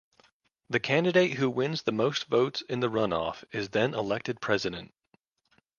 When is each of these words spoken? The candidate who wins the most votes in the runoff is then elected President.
The 0.71 0.79
candidate 0.79 1.33
who 1.33 1.47
wins 1.47 1.83
the 1.83 1.91
most 1.91 2.25
votes 2.25 2.63
in 2.67 2.79
the 2.79 2.89
runoff 2.89 3.43
is 3.51 3.69
then 3.69 3.93
elected 3.93 4.41
President. 4.41 4.95